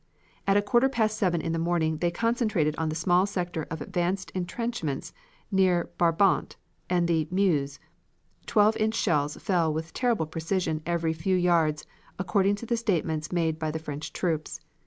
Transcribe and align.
At 0.47 0.57
a 0.57 0.63
quarter 0.63 0.89
past 0.89 1.15
seven 1.15 1.41
in 1.41 1.51
the 1.51 1.59
morning 1.59 1.97
they 1.99 2.09
concentrated 2.09 2.75
on 2.77 2.89
the 2.89 2.95
small 2.95 3.27
sector 3.27 3.67
of 3.69 3.81
advanced 3.81 4.31
intrenchments 4.31 5.13
near 5.51 5.91
Brabant 5.99 6.55
and 6.89 7.07
the 7.07 7.27
Meuse; 7.29 7.79
twelve 8.47 8.75
inch 8.77 8.95
shells 8.95 9.37
fell 9.37 9.71
with 9.71 9.93
terrible 9.93 10.25
precision 10.25 10.81
every 10.87 11.13
few 11.13 11.35
yards, 11.35 11.85
according 12.17 12.55
to 12.55 12.65
the 12.65 12.77
statements 12.77 13.31
made 13.31 13.59
by 13.59 13.69
the 13.69 13.77
French 13.77 14.11
troops. 14.11 14.59